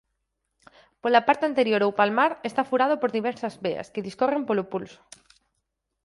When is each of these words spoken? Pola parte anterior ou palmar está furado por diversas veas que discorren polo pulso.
Pola 1.01 1.21
parte 1.27 1.45
anterior 1.47 1.81
ou 1.87 1.95
palmar 1.99 2.31
está 2.49 2.61
furado 2.69 2.95
por 3.01 3.09
diversas 3.17 3.55
veas 3.65 3.87
que 3.93 4.05
discorren 4.07 4.43
polo 4.47 4.65
pulso. 4.71 4.99